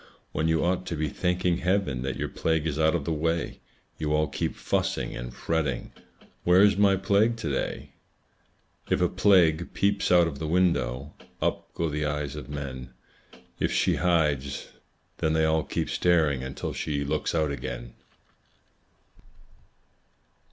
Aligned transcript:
When 0.31 0.47
you 0.47 0.63
ought 0.65 0.87
to 0.87 0.95
be 0.95 1.09
thanking 1.09 1.57
Heaven 1.59 2.01
That 2.01 2.15
your 2.15 2.27
plague 2.27 2.65
is 2.65 2.79
out 2.79 2.95
of 2.95 3.05
the 3.05 3.13
way, 3.13 3.59
You 3.99 4.15
all 4.15 4.27
keep 4.27 4.55
fussing 4.55 5.15
and 5.15 5.31
fretting 5.31 5.91
"Where 6.43 6.63
is 6.63 6.75
my 6.75 6.95
Plague 6.95 7.37
to 7.37 7.49
day?" 7.51 7.91
If 8.89 8.99
a 8.99 9.07
Plague 9.07 9.75
peeps 9.75 10.11
out 10.11 10.25
of 10.25 10.39
the 10.39 10.47
window, 10.47 11.13
Up 11.39 11.71
go 11.75 11.87
the 11.87 12.03
eyes 12.03 12.35
of 12.35 12.49
men; 12.49 12.95
If 13.59 13.71
she 13.71 13.97
hides, 13.97 14.69
then 15.19 15.33
they 15.33 15.45
all 15.45 15.63
keep 15.63 15.87
staring 15.87 16.41
Until 16.43 16.73
she 16.73 17.03
looks 17.05 17.35
out 17.35 17.51
again. 17.51 17.93